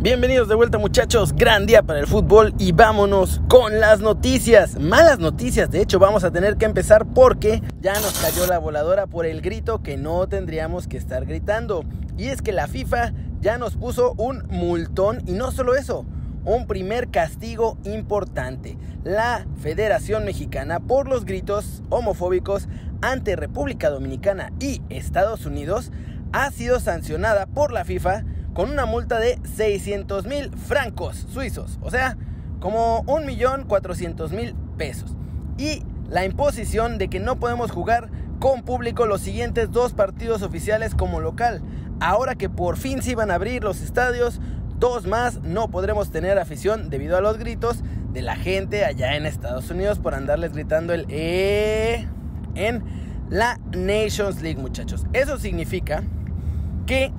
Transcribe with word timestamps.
Bienvenidos 0.00 0.46
de 0.46 0.54
vuelta 0.54 0.78
muchachos, 0.78 1.34
gran 1.34 1.66
día 1.66 1.82
para 1.82 1.98
el 1.98 2.06
fútbol 2.06 2.54
y 2.56 2.70
vámonos 2.70 3.40
con 3.48 3.80
las 3.80 3.98
noticias, 3.98 4.78
malas 4.78 5.18
noticias, 5.18 5.72
de 5.72 5.82
hecho 5.82 5.98
vamos 5.98 6.22
a 6.22 6.30
tener 6.30 6.56
que 6.56 6.66
empezar 6.66 7.04
porque 7.04 7.64
ya 7.80 7.94
nos 7.94 8.16
cayó 8.20 8.46
la 8.46 8.60
voladora 8.60 9.08
por 9.08 9.26
el 9.26 9.40
grito 9.40 9.82
que 9.82 9.96
no 9.96 10.28
tendríamos 10.28 10.86
que 10.86 10.98
estar 10.98 11.26
gritando. 11.26 11.84
Y 12.16 12.28
es 12.28 12.42
que 12.42 12.52
la 12.52 12.68
FIFA 12.68 13.12
ya 13.40 13.58
nos 13.58 13.74
puso 13.74 14.14
un 14.18 14.44
multón 14.48 15.20
y 15.26 15.32
no 15.32 15.50
solo 15.50 15.74
eso, 15.74 16.06
un 16.44 16.68
primer 16.68 17.08
castigo 17.08 17.76
importante, 17.82 18.78
la 19.02 19.48
Federación 19.60 20.24
Mexicana 20.24 20.78
por 20.78 21.08
los 21.08 21.24
gritos 21.24 21.82
homofóbicos 21.90 22.68
ante 23.00 23.34
República 23.34 23.90
Dominicana 23.90 24.52
y 24.60 24.80
Estados 24.90 25.44
Unidos 25.44 25.90
ha 26.32 26.52
sido 26.52 26.78
sancionada 26.78 27.46
por 27.46 27.72
la 27.72 27.84
FIFA 27.84 28.22
con 28.58 28.72
una 28.72 28.86
multa 28.86 29.20
de 29.20 29.38
600 29.44 30.26
mil 30.26 30.50
francos 30.50 31.28
suizos, 31.32 31.78
o 31.80 31.92
sea, 31.92 32.16
como 32.58 33.04
1.400.000 33.04 34.56
pesos. 34.76 35.14
Y 35.58 35.84
la 36.10 36.24
imposición 36.24 36.98
de 36.98 37.06
que 37.06 37.20
no 37.20 37.38
podemos 37.38 37.70
jugar 37.70 38.10
con 38.40 38.64
público 38.64 39.06
los 39.06 39.20
siguientes 39.20 39.70
dos 39.70 39.92
partidos 39.92 40.42
oficiales 40.42 40.96
como 40.96 41.20
local. 41.20 41.62
Ahora 42.00 42.34
que 42.34 42.50
por 42.50 42.76
fin 42.76 43.00
se 43.00 43.12
iban 43.12 43.30
a 43.30 43.36
abrir 43.36 43.62
los 43.62 43.80
estadios, 43.80 44.40
dos 44.76 45.06
más 45.06 45.40
no 45.42 45.68
podremos 45.68 46.10
tener 46.10 46.36
afición 46.36 46.90
debido 46.90 47.16
a 47.16 47.20
los 47.20 47.38
gritos 47.38 47.84
de 48.12 48.22
la 48.22 48.34
gente 48.34 48.84
allá 48.84 49.14
en 49.14 49.24
Estados 49.24 49.70
Unidos 49.70 50.00
por 50.00 50.14
andarles 50.14 50.52
gritando 50.52 50.92
el 50.94 51.06
E 51.10 52.08
en 52.56 52.82
la 53.30 53.60
Nations 53.70 54.42
League, 54.42 54.60
muchachos. 54.60 55.06
Eso 55.12 55.38
significa 55.38 56.02
que 56.86 57.12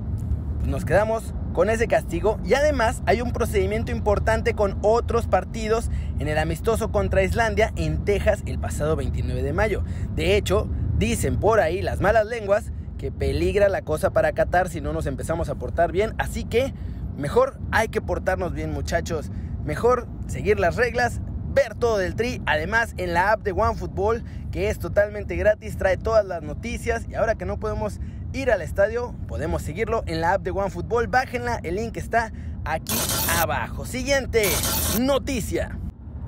nos 0.64 0.84
quedamos 0.84 1.34
con 1.52 1.70
ese 1.70 1.88
castigo. 1.88 2.38
Y 2.44 2.54
además 2.54 3.02
hay 3.06 3.20
un 3.20 3.32
procedimiento 3.32 3.92
importante 3.92 4.54
con 4.54 4.78
otros 4.82 5.26
partidos 5.26 5.90
en 6.18 6.28
el 6.28 6.38
amistoso 6.38 6.90
contra 6.92 7.22
Islandia 7.22 7.72
en 7.76 8.04
Texas 8.04 8.42
el 8.46 8.58
pasado 8.58 8.96
29 8.96 9.42
de 9.42 9.52
mayo. 9.52 9.82
De 10.14 10.36
hecho, 10.36 10.68
dicen 10.98 11.38
por 11.38 11.60
ahí 11.60 11.82
las 11.82 12.00
malas 12.00 12.26
lenguas 12.26 12.72
que 12.98 13.10
peligra 13.10 13.68
la 13.68 13.82
cosa 13.82 14.10
para 14.10 14.32
Qatar 14.32 14.68
si 14.68 14.80
no 14.80 14.92
nos 14.92 15.06
empezamos 15.06 15.48
a 15.48 15.54
portar 15.54 15.90
bien, 15.90 16.12
así 16.18 16.44
que 16.44 16.74
mejor 17.16 17.58
hay 17.70 17.88
que 17.88 18.02
portarnos 18.02 18.52
bien 18.52 18.72
muchachos, 18.72 19.30
mejor 19.64 20.06
seguir 20.26 20.60
las 20.60 20.76
reglas, 20.76 21.22
ver 21.54 21.74
todo 21.74 21.96
del 21.96 22.14
tri, 22.14 22.42
además 22.44 22.92
en 22.98 23.14
la 23.14 23.32
app 23.32 23.42
de 23.42 23.52
OneFootball 23.52 24.22
que 24.50 24.68
es 24.68 24.78
totalmente 24.78 25.36
gratis, 25.36 25.76
trae 25.76 25.96
todas 25.96 26.24
las 26.24 26.42
noticias. 26.42 27.06
Y 27.08 27.14
ahora 27.14 27.36
que 27.36 27.46
no 27.46 27.58
podemos 27.58 28.00
ir 28.32 28.50
al 28.50 28.62
estadio, 28.62 29.14
podemos 29.26 29.62
seguirlo 29.62 30.02
en 30.06 30.20
la 30.20 30.34
app 30.34 30.42
de 30.42 30.50
OneFootball. 30.50 31.08
Bájenla, 31.08 31.60
el 31.62 31.76
link 31.76 31.96
está 31.96 32.32
aquí 32.64 32.96
abajo. 33.38 33.84
Siguiente 33.84 34.42
noticia. 35.00 35.78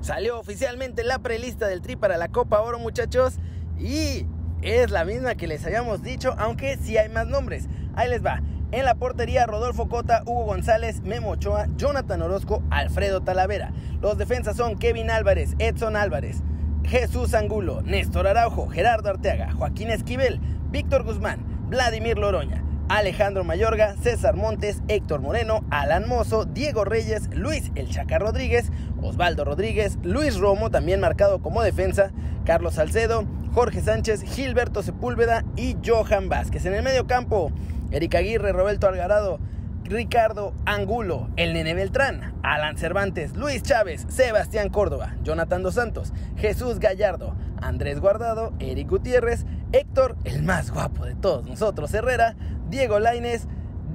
Salió 0.01 0.39
oficialmente 0.39 1.03
la 1.03 1.19
prelista 1.19 1.67
del 1.67 1.81
Tri 1.81 1.95
para 1.95 2.17
la 2.17 2.27
Copa 2.27 2.59
Oro, 2.61 2.79
muchachos. 2.79 3.35
Y 3.79 4.25
es 4.61 4.91
la 4.91 5.05
misma 5.05 5.35
que 5.35 5.47
les 5.47 5.65
habíamos 5.65 6.03
dicho, 6.03 6.35
aunque 6.37 6.77
sí 6.77 6.97
hay 6.97 7.09
más 7.09 7.27
nombres. 7.27 7.67
Ahí 7.95 8.09
les 8.09 8.23
va. 8.23 8.41
En 8.71 8.85
la 8.85 8.95
portería, 8.95 9.45
Rodolfo 9.45 9.87
Cota, 9.87 10.23
Hugo 10.25 10.45
González, 10.45 11.01
Memo 11.01 11.29
Ochoa, 11.31 11.67
Jonathan 11.77 12.21
Orozco, 12.23 12.63
Alfredo 12.71 13.21
Talavera. 13.21 13.71
Los 14.01 14.17
defensas 14.17 14.57
son 14.57 14.77
Kevin 14.77 15.11
Álvarez, 15.11 15.53
Edson 15.59 15.95
Álvarez, 15.95 16.41
Jesús 16.83 17.33
Angulo, 17.35 17.81
Néstor 17.83 18.27
Araujo, 18.27 18.67
Gerardo 18.67 19.09
Arteaga, 19.09 19.53
Joaquín 19.53 19.91
Esquivel, 19.91 20.41
Víctor 20.71 21.03
Guzmán, 21.03 21.52
Vladimir 21.73 22.19
Loroña, 22.19 22.63
Alejandro 22.87 23.43
Mayorga, 23.43 23.95
César 23.95 24.35
Montes, 24.35 24.83
Héctor 24.89 25.21
Moreno, 25.21 25.65
Alan 25.71 26.07
Mozo, 26.07 26.45
Diego 26.45 26.85
Reyes, 26.85 27.35
Luis 27.35 27.71
El 27.73 27.89
Chaca 27.89 28.19
Rodríguez, 28.19 28.71
Osvaldo 29.01 29.43
Rodríguez, 29.43 29.97
Luis 30.03 30.37
Romo, 30.37 30.69
también 30.69 30.99
marcado 30.99 31.41
como 31.41 31.63
defensa, 31.63 32.11
Carlos 32.45 32.75
Salcedo, 32.75 33.25
Jorge 33.55 33.81
Sánchez, 33.81 34.21
Gilberto 34.21 34.83
Sepúlveda 34.83 35.45
y 35.55 35.75
Johan 35.83 36.29
Vázquez. 36.29 36.63
En 36.67 36.75
el 36.75 36.83
medio 36.83 37.07
campo, 37.07 37.51
Erika 37.89 38.19
Aguirre, 38.19 38.51
Roberto 38.51 38.87
Algarado, 38.87 39.39
Ricardo 39.85 40.53
Angulo, 40.65 41.29
el 41.35 41.53
Nene 41.53 41.73
Beltrán, 41.73 42.33
Alan 42.41 42.77
Cervantes, 42.77 43.35
Luis 43.35 43.63
Chávez, 43.63 44.05
Sebastián 44.09 44.69
Córdoba, 44.69 45.15
Jonathan 45.23 45.63
Dos 45.63 45.75
Santos, 45.75 46.13
Jesús 46.37 46.79
Gallardo, 46.79 47.35
Andrés 47.61 47.99
Guardado, 47.99 48.53
Eric 48.59 48.89
Gutiérrez, 48.89 49.45
Héctor, 49.71 50.15
el 50.23 50.43
más 50.43 50.71
guapo 50.71 51.05
de 51.05 51.15
todos 51.15 51.45
nosotros, 51.45 51.93
Herrera, 51.93 52.35
Diego 52.69 52.99
Laines, 52.99 53.47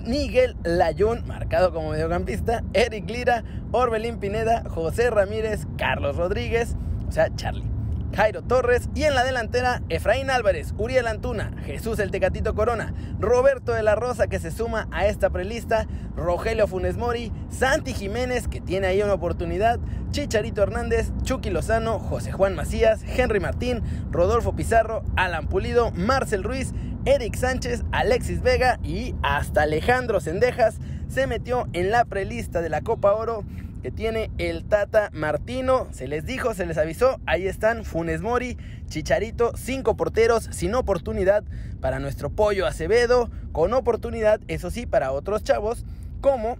Miguel 0.04 0.56
Layún, 0.62 1.26
marcado 1.26 1.72
como 1.72 1.90
mediocampista, 1.90 2.62
Eric 2.72 3.08
Lira, 3.08 3.44
Orbelín 3.72 4.18
Pineda, 4.18 4.64
José 4.68 5.10
Ramírez, 5.10 5.66
Carlos 5.76 6.16
Rodríguez, 6.16 6.76
o 7.08 7.12
sea, 7.12 7.34
Charlie. 7.34 7.77
Jairo 8.18 8.42
Torres 8.42 8.88
y 8.96 9.04
en 9.04 9.14
la 9.14 9.22
delantera 9.22 9.80
Efraín 9.90 10.28
Álvarez, 10.28 10.74
Uriel 10.76 11.06
Antuna, 11.06 11.52
Jesús 11.64 12.00
el 12.00 12.10
Tecatito 12.10 12.56
Corona, 12.56 12.92
Roberto 13.20 13.70
de 13.70 13.84
la 13.84 13.94
Rosa 13.94 14.26
que 14.26 14.40
se 14.40 14.50
suma 14.50 14.88
a 14.90 15.06
esta 15.06 15.30
prelista, 15.30 15.86
Rogelio 16.16 16.66
Funes 16.66 16.96
Mori, 16.96 17.30
Santi 17.48 17.94
Jiménez 17.94 18.48
que 18.48 18.60
tiene 18.60 18.88
ahí 18.88 19.02
una 19.02 19.12
oportunidad, 19.12 19.78
Chicharito 20.10 20.64
Hernández, 20.64 21.12
Chucky 21.22 21.50
Lozano, 21.50 22.00
José 22.00 22.32
Juan 22.32 22.56
Macías, 22.56 23.04
Henry 23.06 23.38
Martín, 23.38 23.84
Rodolfo 24.10 24.56
Pizarro, 24.56 25.04
Alan 25.14 25.46
Pulido, 25.46 25.92
Marcel 25.92 26.42
Ruiz, 26.42 26.72
Eric 27.04 27.36
Sánchez, 27.36 27.84
Alexis 27.92 28.42
Vega 28.42 28.80
y 28.82 29.14
hasta 29.22 29.62
Alejandro 29.62 30.18
Sendejas 30.18 30.78
se 31.06 31.28
metió 31.28 31.68
en 31.72 31.92
la 31.92 32.04
prelista 32.04 32.62
de 32.62 32.68
la 32.68 32.80
Copa 32.80 33.12
Oro 33.12 33.44
que 33.82 33.90
tiene 33.90 34.30
el 34.38 34.64
Tata 34.64 35.10
Martino. 35.12 35.88
Se 35.92 36.08
les 36.08 36.24
dijo, 36.24 36.54
se 36.54 36.66
les 36.66 36.78
avisó. 36.78 37.20
Ahí 37.26 37.46
están 37.46 37.84
Funes 37.84 38.20
Mori, 38.20 38.56
Chicharito, 38.86 39.52
cinco 39.56 39.96
porteros 39.96 40.48
sin 40.50 40.74
oportunidad 40.74 41.44
para 41.80 41.98
nuestro 41.98 42.30
pollo 42.30 42.66
Acevedo, 42.66 43.30
con 43.52 43.72
oportunidad, 43.72 44.40
eso 44.48 44.70
sí, 44.70 44.86
para 44.86 45.12
otros 45.12 45.42
chavos, 45.42 45.84
como 46.20 46.58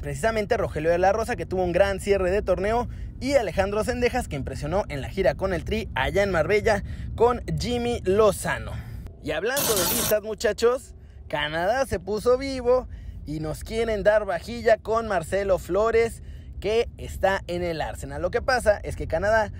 precisamente 0.00 0.56
Rogelio 0.56 0.90
de 0.90 0.98
la 0.98 1.12
Rosa, 1.12 1.36
que 1.36 1.46
tuvo 1.46 1.64
un 1.64 1.72
gran 1.72 2.00
cierre 2.00 2.30
de 2.30 2.42
torneo, 2.42 2.88
y 3.20 3.34
Alejandro 3.34 3.84
Sendejas, 3.84 4.26
que 4.26 4.36
impresionó 4.36 4.82
en 4.88 5.00
la 5.00 5.08
gira 5.08 5.36
con 5.36 5.54
el 5.54 5.64
Tri 5.64 5.88
allá 5.94 6.24
en 6.24 6.32
Marbella 6.32 6.82
con 7.14 7.40
Jimmy 7.58 8.00
Lozano. 8.04 8.72
Y 9.22 9.30
hablando 9.30 9.74
de 9.74 9.94
listas, 9.94 10.22
muchachos, 10.22 10.96
Canadá 11.28 11.86
se 11.86 12.00
puso 12.00 12.36
vivo 12.36 12.88
y 13.24 13.38
nos 13.38 13.62
quieren 13.62 14.02
dar 14.02 14.24
vajilla 14.24 14.76
con 14.76 15.06
Marcelo 15.06 15.58
Flores 15.60 16.22
que 16.62 16.88
está 16.96 17.42
en 17.48 17.64
el 17.64 17.80
Arsenal. 17.80 18.22
Lo 18.22 18.30
que 18.30 18.40
pasa 18.40 18.78
es 18.84 18.94
que 18.94 19.08
Canadá 19.08 19.50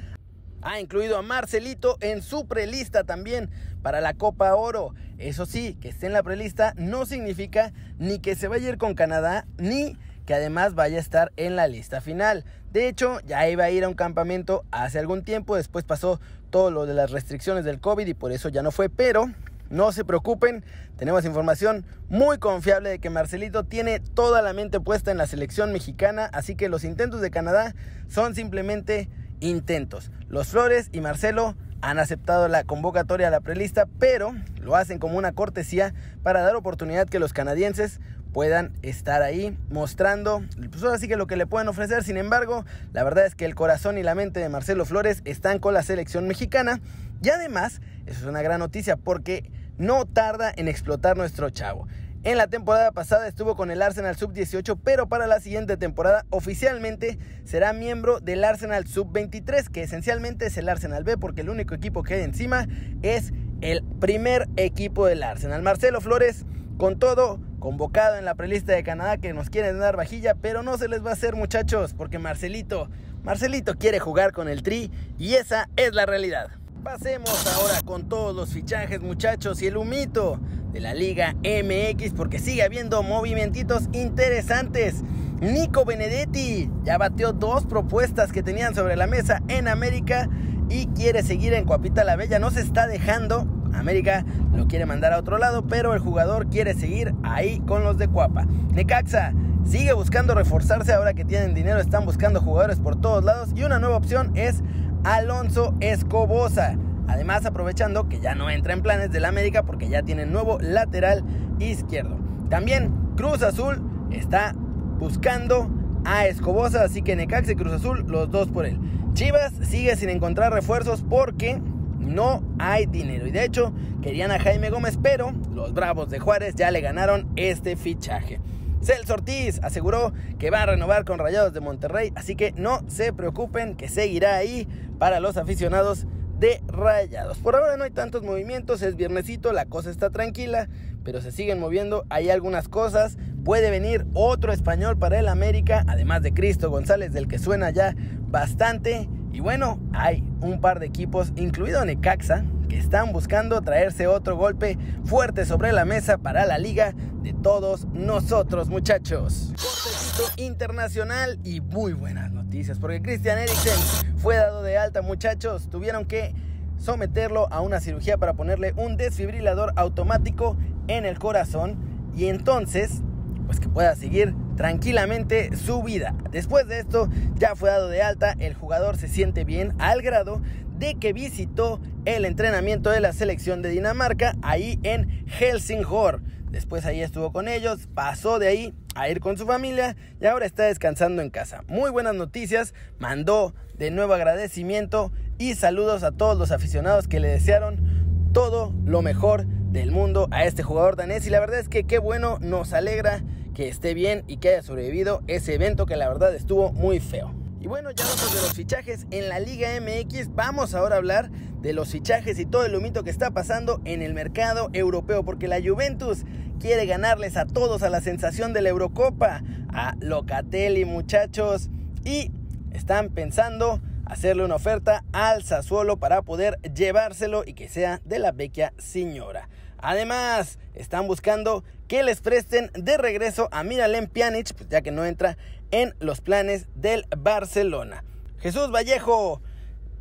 ha 0.62 0.78
incluido 0.78 1.18
a 1.18 1.22
Marcelito 1.22 1.98
en 2.00 2.22
su 2.22 2.46
prelista 2.46 3.02
también 3.02 3.50
para 3.82 4.00
la 4.00 4.14
Copa 4.14 4.54
Oro. 4.54 4.94
Eso 5.18 5.44
sí, 5.44 5.74
que 5.80 5.88
esté 5.88 6.06
en 6.06 6.12
la 6.12 6.22
prelista 6.22 6.74
no 6.76 7.04
significa 7.04 7.72
ni 7.98 8.20
que 8.20 8.36
se 8.36 8.46
vaya 8.46 8.68
a 8.68 8.70
ir 8.70 8.78
con 8.78 8.94
Canadá, 8.94 9.46
ni 9.58 9.96
que 10.26 10.34
además 10.34 10.76
vaya 10.76 10.98
a 10.98 11.00
estar 11.00 11.32
en 11.36 11.56
la 11.56 11.66
lista 11.66 12.00
final. 12.00 12.44
De 12.72 12.86
hecho, 12.86 13.18
ya 13.26 13.48
iba 13.48 13.64
a 13.64 13.70
ir 13.70 13.82
a 13.82 13.88
un 13.88 13.94
campamento 13.94 14.64
hace 14.70 15.00
algún 15.00 15.24
tiempo, 15.24 15.56
después 15.56 15.84
pasó 15.84 16.20
todo 16.50 16.70
lo 16.70 16.86
de 16.86 16.94
las 16.94 17.10
restricciones 17.10 17.64
del 17.64 17.80
COVID 17.80 18.06
y 18.06 18.14
por 18.14 18.30
eso 18.30 18.48
ya 18.48 18.62
no 18.62 18.70
fue, 18.70 18.88
pero 18.88 19.26
no 19.72 19.90
se 19.90 20.04
preocupen, 20.04 20.64
tenemos 20.96 21.24
información 21.24 21.84
muy 22.10 22.38
confiable 22.38 22.90
de 22.90 22.98
que 22.98 23.08
Marcelito 23.08 23.64
tiene 23.64 24.00
toda 24.00 24.42
la 24.42 24.52
mente 24.52 24.80
puesta 24.80 25.10
en 25.10 25.16
la 25.16 25.26
selección 25.26 25.72
mexicana, 25.72 26.28
así 26.32 26.54
que 26.54 26.68
los 26.68 26.84
intentos 26.84 27.22
de 27.22 27.30
Canadá 27.30 27.74
son 28.08 28.34
simplemente 28.34 29.08
intentos. 29.40 30.10
Los 30.28 30.48
Flores 30.48 30.90
y 30.92 31.00
Marcelo 31.00 31.56
han 31.80 31.98
aceptado 31.98 32.48
la 32.48 32.64
convocatoria 32.64 33.28
a 33.28 33.30
la 33.30 33.40
prelista, 33.40 33.88
pero 33.98 34.34
lo 34.60 34.76
hacen 34.76 34.98
como 34.98 35.16
una 35.16 35.32
cortesía 35.32 35.94
para 36.22 36.42
dar 36.42 36.54
oportunidad 36.54 37.08
que 37.08 37.18
los 37.18 37.32
canadienses 37.32 37.98
puedan 38.32 38.72
estar 38.82 39.22
ahí 39.22 39.56
mostrando, 39.70 40.42
pues 40.70 40.82
ahora 40.82 40.98
sí 40.98 41.08
que 41.08 41.16
lo 41.16 41.26
que 41.26 41.36
le 41.36 41.46
pueden 41.46 41.68
ofrecer. 41.68 42.04
Sin 42.04 42.18
embargo, 42.18 42.64
la 42.92 43.04
verdad 43.04 43.26
es 43.26 43.34
que 43.34 43.46
el 43.46 43.54
corazón 43.54 43.98
y 43.98 44.02
la 44.02 44.14
mente 44.14 44.40
de 44.40 44.48
Marcelo 44.48 44.84
Flores 44.84 45.22
están 45.24 45.58
con 45.58 45.74
la 45.74 45.82
selección 45.82 46.28
mexicana. 46.28 46.80
Y 47.22 47.28
además, 47.28 47.80
eso 48.06 48.20
es 48.20 48.26
una 48.26 48.42
gran 48.42 48.58
noticia 48.58 48.96
porque 48.96 49.50
no 49.82 50.06
tarda 50.06 50.52
en 50.56 50.68
explotar 50.68 51.16
nuestro 51.16 51.50
chavo. 51.50 51.88
En 52.22 52.38
la 52.38 52.46
temporada 52.46 52.92
pasada 52.92 53.26
estuvo 53.26 53.56
con 53.56 53.72
el 53.72 53.82
Arsenal 53.82 54.16
Sub-18, 54.16 54.78
pero 54.84 55.08
para 55.08 55.26
la 55.26 55.40
siguiente 55.40 55.76
temporada 55.76 56.24
oficialmente 56.30 57.18
será 57.44 57.72
miembro 57.72 58.20
del 58.20 58.44
Arsenal 58.44 58.86
Sub-23, 58.86 59.68
que 59.70 59.82
esencialmente 59.82 60.46
es 60.46 60.56
el 60.56 60.68
Arsenal 60.68 61.02
B, 61.02 61.18
porque 61.18 61.40
el 61.40 61.50
único 61.50 61.74
equipo 61.74 62.04
que 62.04 62.14
hay 62.14 62.22
encima 62.22 62.68
es 63.02 63.32
el 63.60 63.82
primer 63.98 64.48
equipo 64.56 65.06
del 65.06 65.24
Arsenal. 65.24 65.62
Marcelo 65.62 66.00
Flores, 66.00 66.46
con 66.78 67.00
todo, 67.00 67.40
convocado 67.58 68.16
en 68.16 68.24
la 68.24 68.36
prelista 68.36 68.72
de 68.72 68.84
Canadá, 68.84 69.16
que 69.16 69.32
nos 69.32 69.50
quieren 69.50 69.80
dar 69.80 69.96
vajilla, 69.96 70.36
pero 70.36 70.62
no 70.62 70.78
se 70.78 70.86
les 70.86 71.04
va 71.04 71.10
a 71.10 71.14
hacer 71.14 71.34
muchachos, 71.34 71.92
porque 71.92 72.20
Marcelito, 72.20 72.88
Marcelito 73.24 73.74
quiere 73.74 73.98
jugar 73.98 74.30
con 74.30 74.48
el 74.48 74.62
Tri 74.62 74.92
y 75.18 75.34
esa 75.34 75.68
es 75.74 75.92
la 75.92 76.06
realidad. 76.06 76.61
Pasemos 76.82 77.46
ahora 77.54 77.80
con 77.84 78.08
todos 78.08 78.34
los 78.34 78.48
fichajes 78.48 79.00
muchachos 79.00 79.62
y 79.62 79.68
el 79.68 79.76
humito 79.76 80.40
de 80.72 80.80
la 80.80 80.94
Liga 80.94 81.36
MX 81.44 82.12
porque 82.12 82.40
sigue 82.40 82.64
habiendo 82.64 83.04
movimientos 83.04 83.84
interesantes. 83.92 85.04
Nico 85.40 85.84
Benedetti 85.84 86.68
ya 86.82 86.98
batió 86.98 87.32
dos 87.32 87.66
propuestas 87.66 88.32
que 88.32 88.42
tenían 88.42 88.74
sobre 88.74 88.96
la 88.96 89.06
mesa 89.06 89.42
en 89.46 89.68
América 89.68 90.28
y 90.68 90.86
quiere 90.88 91.22
seguir 91.22 91.54
en 91.54 91.66
Cuapita 91.66 92.02
la 92.02 92.16
Bella. 92.16 92.40
No 92.40 92.50
se 92.50 92.62
está 92.62 92.88
dejando. 92.88 93.46
América 93.72 94.24
lo 94.52 94.66
quiere 94.66 94.84
mandar 94.84 95.12
a 95.12 95.18
otro 95.18 95.38
lado, 95.38 95.64
pero 95.68 95.94
el 95.94 96.00
jugador 96.00 96.48
quiere 96.48 96.74
seguir 96.74 97.14
ahí 97.22 97.60
con 97.60 97.84
los 97.84 97.96
de 97.96 98.08
Cuapa. 98.08 98.44
Necaxa 98.72 99.32
sigue 99.64 99.92
buscando 99.92 100.34
reforzarse 100.34 100.92
ahora 100.92 101.14
que 101.14 101.24
tienen 101.24 101.54
dinero, 101.54 101.78
están 101.78 102.04
buscando 102.04 102.40
jugadores 102.40 102.80
por 102.80 103.00
todos 103.00 103.22
lados 103.22 103.50
y 103.54 103.62
una 103.62 103.78
nueva 103.78 103.96
opción 103.96 104.32
es 104.34 104.62
Alonso 105.04 105.74
Escobosa. 105.80 106.76
Además, 107.08 107.44
aprovechando 107.44 108.08
que 108.08 108.20
ya 108.20 108.34
no 108.34 108.50
entra 108.50 108.72
en 108.72 108.82
planes 108.82 109.10
del 109.10 109.24
América 109.24 109.64
porque 109.64 109.88
ya 109.88 110.02
tiene 110.02 110.26
nuevo 110.26 110.58
lateral 110.60 111.24
izquierdo. 111.58 112.18
También 112.48 112.92
Cruz 113.16 113.42
Azul 113.42 113.82
está 114.10 114.54
buscando 114.98 115.70
a 116.04 116.26
Escobosa, 116.26 116.84
así 116.84 117.02
que 117.02 117.16
Necaxa 117.16 117.52
y 117.52 117.56
Cruz 117.56 117.72
Azul, 117.72 118.04
los 118.08 118.30
dos 118.30 118.48
por 118.48 118.66
él. 118.66 118.78
Chivas 119.14 119.52
sigue 119.62 119.96
sin 119.96 120.08
encontrar 120.08 120.52
refuerzos 120.52 121.02
porque 121.08 121.60
no 121.98 122.42
hay 122.58 122.86
dinero. 122.86 123.26
Y 123.26 123.30
de 123.30 123.44
hecho, 123.44 123.72
querían 124.00 124.30
a 124.30 124.38
Jaime 124.38 124.70
Gómez, 124.70 124.98
pero 125.02 125.32
los 125.52 125.72
Bravos 125.72 126.10
de 126.10 126.18
Juárez 126.18 126.54
ya 126.54 126.70
le 126.70 126.80
ganaron 126.80 127.28
este 127.36 127.76
fichaje. 127.76 128.40
Celso 128.82 129.14
Ortiz 129.14 129.60
aseguró 129.62 130.12
que 130.38 130.50
va 130.50 130.62
a 130.62 130.66
renovar 130.66 131.04
con 131.04 131.18
Rayados 131.18 131.52
de 131.52 131.60
Monterrey, 131.60 132.12
así 132.16 132.34
que 132.34 132.52
no 132.56 132.80
se 132.88 133.12
preocupen 133.12 133.76
que 133.76 133.88
seguirá 133.88 134.36
ahí 134.36 134.66
para 134.98 135.20
los 135.20 135.36
aficionados 135.36 136.06
de 136.38 136.60
Rayados. 136.66 137.38
Por 137.38 137.54
ahora 137.54 137.76
no 137.76 137.84
hay 137.84 137.92
tantos 137.92 138.24
movimientos, 138.24 138.82
es 138.82 138.96
viernesito, 138.96 139.52
la 139.52 139.66
cosa 139.66 139.90
está 139.90 140.10
tranquila, 140.10 140.68
pero 141.04 141.20
se 141.20 141.30
siguen 141.30 141.60
moviendo, 141.60 142.04
hay 142.10 142.30
algunas 142.30 142.68
cosas. 142.68 143.16
Puede 143.44 143.70
venir 143.70 144.06
otro 144.14 144.52
español 144.52 144.98
para 144.98 145.20
el 145.20 145.28
América, 145.28 145.84
además 145.86 146.22
de 146.22 146.34
Cristo 146.34 146.68
González, 146.68 147.12
del 147.12 147.28
que 147.28 147.38
suena 147.38 147.70
ya 147.70 147.94
bastante. 148.28 149.08
Y 149.32 149.38
bueno, 149.38 149.80
hay 149.92 150.24
un 150.40 150.60
par 150.60 150.80
de 150.80 150.86
equipos, 150.86 151.32
incluido 151.36 151.84
Necaxa, 151.84 152.44
que 152.68 152.78
están 152.78 153.12
buscando 153.12 153.62
traerse 153.62 154.06
otro 154.06 154.36
golpe 154.36 154.78
fuerte 155.04 155.44
sobre 155.44 155.72
la 155.72 155.84
mesa 155.84 156.18
para 156.18 156.44
la 156.44 156.58
liga 156.58 156.94
de 157.22 157.32
todos 157.32 157.86
nosotros, 157.86 158.68
muchachos. 158.68 159.52
Cortecito 159.56 160.24
internacional 160.36 161.38
y 161.44 161.60
muy 161.60 161.92
buenas 161.92 162.32
noticias, 162.32 162.78
porque 162.78 163.00
Christian 163.00 163.38
Eriksen 163.38 163.78
fue 164.16 164.36
dado 164.36 164.62
de 164.62 164.76
alta, 164.76 165.02
muchachos. 165.02 165.68
Tuvieron 165.70 166.04
que 166.04 166.34
someterlo 166.78 167.46
a 167.52 167.60
una 167.60 167.80
cirugía 167.80 168.18
para 168.18 168.34
ponerle 168.34 168.72
un 168.76 168.96
desfibrilador 168.96 169.72
automático 169.76 170.56
en 170.88 171.04
el 171.04 171.18
corazón 171.18 171.78
y 172.16 172.26
entonces 172.26 173.02
pues 173.46 173.60
que 173.60 173.68
pueda 173.68 173.94
seguir 173.94 174.34
tranquilamente 174.56 175.56
su 175.56 175.82
vida. 175.82 176.14
Después 176.30 176.66
de 176.66 176.80
esto 176.80 177.08
ya 177.36 177.54
fue 177.54 177.70
dado 177.70 177.88
de 177.88 178.02
alta, 178.02 178.34
el 178.38 178.54
jugador 178.54 178.96
se 178.96 179.08
siente 179.08 179.44
bien 179.44 179.74
al 179.78 180.02
grado 180.02 180.40
de 180.78 180.94
que 180.96 181.12
visitó 181.12 181.80
el 182.04 182.24
entrenamiento 182.24 182.90
de 182.90 183.00
la 183.00 183.12
selección 183.12 183.62
de 183.62 183.70
Dinamarca 183.70 184.36
ahí 184.42 184.80
en 184.82 185.24
Helsingor. 185.26 186.22
Después 186.52 186.84
ahí 186.84 187.00
estuvo 187.00 187.32
con 187.32 187.48
ellos, 187.48 187.88
pasó 187.94 188.38
de 188.38 188.46
ahí 188.46 188.74
a 188.94 189.08
ir 189.08 189.20
con 189.20 189.38
su 189.38 189.46
familia 189.46 189.96
y 190.20 190.26
ahora 190.26 190.44
está 190.44 190.64
descansando 190.64 191.22
en 191.22 191.30
casa. 191.30 191.64
Muy 191.66 191.90
buenas 191.90 192.14
noticias, 192.14 192.74
mandó 192.98 193.54
de 193.78 193.90
nuevo 193.90 194.12
agradecimiento 194.12 195.12
y 195.38 195.54
saludos 195.54 196.02
a 196.02 196.12
todos 196.12 196.36
los 196.38 196.52
aficionados 196.52 197.08
que 197.08 197.20
le 197.20 197.28
desearon 197.28 198.30
todo 198.34 198.74
lo 198.84 199.00
mejor 199.00 199.46
del 199.46 199.92
mundo 199.92 200.28
a 200.30 200.44
este 200.44 200.62
jugador 200.62 200.94
danés 200.94 201.26
y 201.26 201.30
la 201.30 201.40
verdad 201.40 201.58
es 201.58 201.70
que 201.70 201.84
qué 201.84 201.98
bueno, 201.98 202.38
nos 202.42 202.74
alegra 202.74 203.24
que 203.54 203.68
esté 203.68 203.94
bien 203.94 204.22
y 204.26 204.36
que 204.36 204.50
haya 204.50 204.62
sobrevivido 204.62 205.22
ese 205.28 205.54
evento 205.54 205.86
que 205.86 205.96
la 205.96 206.06
verdad 206.06 206.34
estuvo 206.34 206.70
muy 206.70 207.00
feo. 207.00 207.34
Y 207.62 207.66
bueno, 207.66 207.92
ya 207.92 208.04
hablamos 208.04 208.34
de 208.34 208.40
los 208.42 208.52
fichajes 208.52 209.06
en 209.10 209.30
la 209.30 209.38
Liga 209.38 209.70
MX, 209.80 210.34
vamos 210.34 210.74
ahora 210.74 210.96
a 210.96 210.98
hablar 210.98 211.30
de 211.62 211.72
los 211.72 211.90
fichajes 211.90 212.38
y 212.38 212.44
todo 212.44 212.66
el 212.66 212.74
humito 212.74 213.04
que 213.04 213.10
está 213.10 213.30
pasando 213.30 213.80
en 213.84 214.02
el 214.02 214.14
mercado 214.14 214.68
europeo, 214.72 215.24
porque 215.24 215.48
la 215.48 215.62
Juventus 215.62 216.24
quiere 216.60 216.86
ganarles 216.86 217.36
a 217.36 217.46
todos 217.46 217.82
a 217.82 217.90
la 217.90 218.00
sensación 218.00 218.52
de 218.52 218.62
la 218.62 218.68
Eurocopa, 218.68 219.42
a 219.72 219.94
Locatelli 220.00 220.84
muchachos, 220.84 221.70
y 222.04 222.32
están 222.72 223.10
pensando 223.10 223.80
hacerle 224.04 224.44
una 224.44 224.56
oferta 224.56 225.04
al 225.12 225.44
Sassuolo 225.44 225.96
para 225.98 226.22
poder 226.22 226.58
llevárselo 226.74 227.44
y 227.46 227.54
que 227.54 227.68
sea 227.68 228.00
de 228.04 228.18
la 228.18 228.32
vecchia 228.32 228.72
señora. 228.78 229.48
Además, 229.78 230.58
están 230.74 231.06
buscando 231.06 231.64
que 231.88 232.02
les 232.02 232.20
presten 232.20 232.70
de 232.74 232.96
regreso 232.96 233.48
a 233.52 233.62
Miralem 233.64 234.06
Pjanic, 234.06 234.54
pues 234.54 234.68
ya 234.68 234.82
que 234.82 234.90
no 234.90 235.04
entra 235.04 235.36
en 235.70 235.94
los 236.00 236.20
planes 236.20 236.66
del 236.74 237.06
Barcelona. 237.16 238.04
Jesús 238.38 238.70
Vallejo 238.70 239.40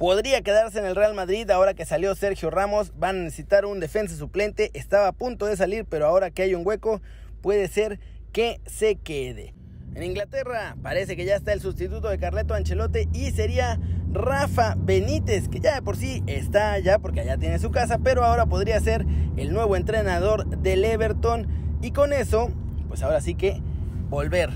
podría 0.01 0.41
quedarse 0.41 0.79
en 0.79 0.85
el 0.87 0.95
Real 0.95 1.13
Madrid 1.13 1.47
ahora 1.51 1.75
que 1.75 1.85
salió 1.85 2.15
Sergio 2.15 2.49
Ramos. 2.49 2.91
Van 2.97 3.17
a 3.17 3.23
necesitar 3.25 3.67
un 3.67 3.79
defensa 3.79 4.15
suplente. 4.15 4.71
Estaba 4.73 5.07
a 5.07 5.11
punto 5.11 5.45
de 5.45 5.55
salir, 5.55 5.85
pero 5.85 6.07
ahora 6.07 6.31
que 6.31 6.41
hay 6.41 6.55
un 6.55 6.65
hueco, 6.65 7.03
puede 7.39 7.67
ser 7.67 7.99
que 8.31 8.61
se 8.65 8.95
quede. 8.95 9.53
En 9.93 10.01
Inglaterra 10.01 10.75
parece 10.81 11.15
que 11.15 11.23
ya 11.23 11.35
está 11.35 11.53
el 11.53 11.61
sustituto 11.61 12.09
de 12.09 12.17
Carleto 12.17 12.55
Ancelotti 12.55 13.09
y 13.13 13.29
sería 13.29 13.79
Rafa 14.11 14.73
Benítez, 14.75 15.47
que 15.49 15.59
ya 15.59 15.75
de 15.75 15.83
por 15.83 15.95
sí 15.95 16.23
está 16.25 16.71
allá 16.71 16.97
porque 16.97 17.21
allá 17.21 17.37
tiene 17.37 17.59
su 17.59 17.69
casa, 17.69 17.99
pero 17.99 18.23
ahora 18.23 18.47
podría 18.47 18.79
ser 18.79 19.05
el 19.37 19.53
nuevo 19.53 19.75
entrenador 19.75 20.47
del 20.47 20.83
Everton 20.83 21.77
y 21.83 21.91
con 21.91 22.11
eso, 22.11 22.49
pues 22.87 23.03
ahora 23.03 23.21
sí 23.21 23.35
que 23.35 23.61
volver 24.09 24.49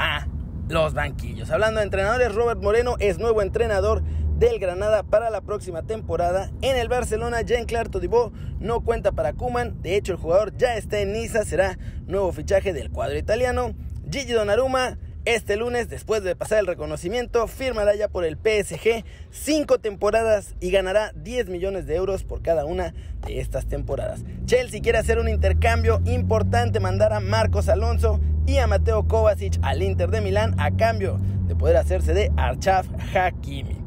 a 0.00 0.26
los 0.68 0.94
banquillos. 0.94 1.50
Hablando 1.52 1.78
de 1.78 1.84
entrenadores, 1.84 2.34
Robert 2.34 2.60
Moreno 2.60 2.96
es 2.98 3.18
nuevo 3.18 3.40
entrenador 3.40 4.02
del 4.40 4.58
Granada 4.58 5.02
para 5.02 5.28
la 5.30 5.42
próxima 5.42 5.82
temporada. 5.82 6.50
En 6.62 6.76
el 6.76 6.88
Barcelona, 6.88 7.42
Jean-Claire 7.42 7.90
Todibo 7.90 8.32
no 8.58 8.80
cuenta 8.80 9.12
para 9.12 9.34
Kuman. 9.34 9.82
De 9.82 9.96
hecho, 9.96 10.12
el 10.12 10.18
jugador 10.18 10.56
ya 10.56 10.76
está 10.76 10.98
en 10.98 11.12
Niza, 11.12 11.44
será 11.44 11.78
nuevo 12.06 12.32
fichaje 12.32 12.72
del 12.72 12.90
cuadro 12.90 13.18
italiano. 13.18 13.74
Gigi 14.10 14.32
Donnarumma 14.32 14.98
este 15.26 15.56
lunes, 15.56 15.90
después 15.90 16.22
de 16.22 16.34
pasar 16.34 16.60
el 16.60 16.66
reconocimiento, 16.66 17.46
firmará 17.46 17.94
ya 17.94 18.08
por 18.08 18.24
el 18.24 18.36
PSG 18.36 19.04
cinco 19.30 19.78
temporadas 19.78 20.54
y 20.60 20.70
ganará 20.70 21.12
10 21.14 21.50
millones 21.50 21.86
de 21.86 21.96
euros 21.96 22.24
por 22.24 22.40
cada 22.40 22.64
una 22.64 22.94
de 23.26 23.38
estas 23.38 23.66
temporadas. 23.66 24.24
Chelsea 24.46 24.80
quiere 24.80 24.96
hacer 24.96 25.18
un 25.18 25.28
intercambio 25.28 26.00
importante, 26.06 26.80
mandar 26.80 27.12
a 27.12 27.20
Marcos 27.20 27.68
Alonso 27.68 28.18
y 28.46 28.56
a 28.56 28.66
Mateo 28.66 29.06
Kovacic 29.06 29.58
al 29.60 29.82
Inter 29.82 30.10
de 30.10 30.22
Milán 30.22 30.58
a 30.58 30.70
cambio 30.70 31.20
de 31.46 31.54
poder 31.54 31.76
hacerse 31.76 32.14
de 32.14 32.32
Archaf 32.38 32.86
Hakimi. 33.14 33.79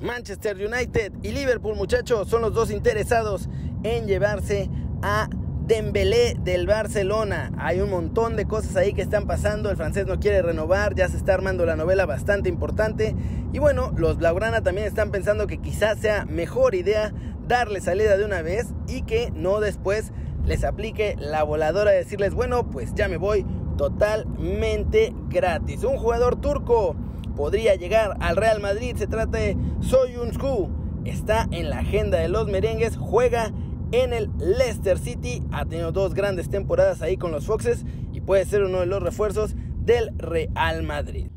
Manchester 0.00 0.56
United 0.56 1.12
y 1.22 1.32
Liverpool, 1.32 1.76
muchachos, 1.76 2.28
son 2.28 2.42
los 2.42 2.54
dos 2.54 2.70
interesados 2.70 3.48
en 3.82 4.06
llevarse 4.06 4.68
a 5.02 5.28
Dembélé 5.66 6.36
del 6.40 6.66
Barcelona. 6.66 7.50
Hay 7.56 7.80
un 7.80 7.88
montón 7.88 8.36
de 8.36 8.46
cosas 8.46 8.76
ahí 8.76 8.92
que 8.92 9.00
están 9.00 9.26
pasando. 9.26 9.70
El 9.70 9.76
francés 9.76 10.06
no 10.06 10.20
quiere 10.20 10.42
renovar, 10.42 10.94
ya 10.94 11.08
se 11.08 11.16
está 11.16 11.34
armando 11.34 11.64
la 11.64 11.76
novela 11.76 12.04
bastante 12.04 12.50
importante. 12.50 13.14
Y 13.52 13.58
bueno, 13.58 13.92
los 13.96 14.18
Blaugrana 14.18 14.62
también 14.62 14.86
están 14.86 15.10
pensando 15.10 15.46
que 15.46 15.58
quizás 15.58 15.98
sea 15.98 16.26
mejor 16.26 16.74
idea 16.74 17.14
darle 17.48 17.80
salida 17.80 18.16
de 18.16 18.24
una 18.24 18.42
vez 18.42 18.66
y 18.88 19.02
que 19.02 19.30
no 19.30 19.60
después 19.60 20.12
les 20.44 20.64
aplique 20.64 21.16
la 21.18 21.42
voladora 21.42 21.92
de 21.92 21.98
decirles, 21.98 22.34
bueno, 22.34 22.70
pues 22.70 22.94
ya 22.94 23.08
me 23.08 23.16
voy 23.16 23.46
totalmente 23.78 25.14
gratis. 25.30 25.84
Un 25.84 25.96
jugador 25.96 26.36
turco 26.40 26.94
podría 27.34 27.74
llegar 27.74 28.16
al 28.20 28.36
Real 28.36 28.60
Madrid. 28.60 28.96
Se 28.96 29.06
trata 29.06 29.38
de 29.38 29.56
Soyuncu. 29.80 30.70
Está 31.04 31.46
en 31.50 31.70
la 31.70 31.80
agenda 31.80 32.18
de 32.18 32.28
los 32.28 32.46
merengues. 32.46 32.96
Juega 32.96 33.52
en 33.92 34.12
el 34.12 34.30
Leicester 34.38 34.98
City. 34.98 35.42
Ha 35.52 35.64
tenido 35.66 35.92
dos 35.92 36.14
grandes 36.14 36.48
temporadas 36.48 37.02
ahí 37.02 37.16
con 37.16 37.32
los 37.32 37.46
Foxes 37.46 37.84
y 38.12 38.20
puede 38.20 38.44
ser 38.44 38.62
uno 38.62 38.80
de 38.80 38.86
los 38.86 39.02
refuerzos 39.02 39.54
del 39.84 40.16
Real 40.18 40.82
Madrid. 40.82 41.28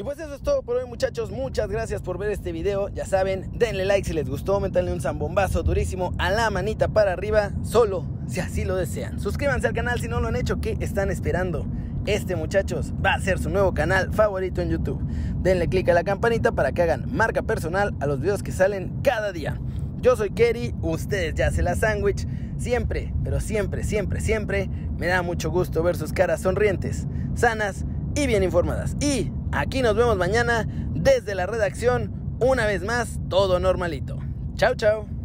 Y 0.00 0.02
pues 0.02 0.18
eso 0.18 0.34
es 0.34 0.40
todo 0.40 0.62
por 0.62 0.76
hoy 0.76 0.86
muchachos, 0.86 1.30
muchas 1.30 1.68
gracias 1.68 2.00
por 2.00 2.16
ver 2.16 2.30
este 2.30 2.52
video, 2.52 2.88
ya 2.88 3.04
saben, 3.04 3.50
denle 3.52 3.84
like 3.84 4.08
si 4.08 4.14
les 4.14 4.30
gustó, 4.30 4.58
métanle 4.58 4.94
un 4.94 5.02
zambombazo 5.02 5.62
durísimo 5.62 6.14
a 6.16 6.30
la 6.30 6.48
manita 6.48 6.88
para 6.88 7.12
arriba, 7.12 7.50
solo 7.62 8.06
si 8.26 8.40
así 8.40 8.64
lo 8.64 8.76
desean. 8.76 9.20
Suscríbanse 9.20 9.66
al 9.66 9.74
canal 9.74 10.00
si 10.00 10.08
no 10.08 10.22
lo 10.22 10.28
han 10.28 10.36
hecho, 10.36 10.58
¿qué 10.58 10.78
están 10.80 11.10
esperando? 11.10 11.66
Este 12.06 12.34
muchachos 12.34 12.92
va 13.04 13.14
a 13.14 13.20
ser 13.20 13.38
su 13.38 13.50
nuevo 13.50 13.74
canal 13.74 14.12
favorito 14.12 14.62
en 14.62 14.70
YouTube. 14.70 15.00
Denle 15.42 15.68
click 15.68 15.88
a 15.90 15.94
la 15.94 16.04
campanita 16.04 16.52
para 16.52 16.72
que 16.72 16.82
hagan 16.82 17.04
marca 17.14 17.42
personal 17.42 17.94
a 18.00 18.06
los 18.06 18.20
videos 18.20 18.42
que 18.42 18.52
salen 18.52 19.00
cada 19.02 19.32
día. 19.32 19.60
Yo 20.00 20.16
soy 20.16 20.30
Kerry, 20.30 20.74
ustedes 20.80 21.34
ya 21.34 21.50
se 21.50 21.62
la 21.62 21.76
sándwich. 21.76 22.26
Siempre, 22.56 23.12
pero 23.22 23.40
siempre, 23.40 23.84
siempre, 23.84 24.20
siempre 24.20 24.70
me 24.98 25.06
da 25.06 25.22
mucho 25.22 25.50
gusto 25.50 25.82
ver 25.82 25.96
sus 25.96 26.12
caras 26.12 26.42
sonrientes, 26.42 27.06
sanas 27.34 27.84
y 28.14 28.26
bien 28.26 28.42
informadas. 28.42 28.96
Y 29.00 29.30
aquí 29.52 29.82
nos 29.82 29.96
vemos 29.96 30.16
mañana 30.16 30.66
desde 30.94 31.34
la 31.34 31.46
redacción, 31.46 32.36
una 32.38 32.66
vez 32.66 32.82
más, 32.82 33.18
todo 33.28 33.60
normalito. 33.60 34.18
Chao, 34.56 34.74
chao. 34.74 35.19